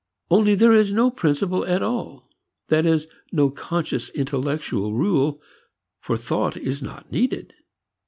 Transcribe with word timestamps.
Only 0.31 0.55
there 0.55 0.73
is 0.73 0.91
no 0.91 1.11
principle 1.11 1.63
at 1.63 1.83
all, 1.83 2.27
that 2.69 2.87
is, 2.87 3.05
no 3.31 3.51
conscious 3.51 4.09
intellectual 4.09 4.95
rule, 4.95 5.39
for 5.99 6.17
thought 6.17 6.57
is 6.57 6.81
not 6.81 7.11
needed. 7.11 7.53